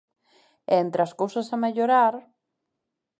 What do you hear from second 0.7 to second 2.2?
E entre as cousas a mellorar...